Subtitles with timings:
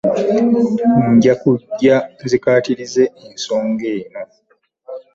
[1.15, 4.21] Nja kujja nzikaatirize ensonga eno.